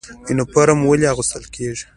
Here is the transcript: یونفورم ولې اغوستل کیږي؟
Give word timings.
یونفورم 0.29 0.79
ولې 0.81 1.05
اغوستل 1.13 1.43
کیږي؟ 1.55 1.83